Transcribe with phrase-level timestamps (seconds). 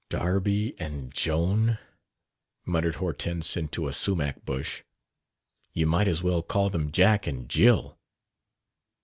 [0.09, 1.77] "'Darby and Joan'!"
[2.65, 4.81] muttered Hortense into a sumach bush.
[5.73, 7.99] "You might as well call them Jack and Jill!"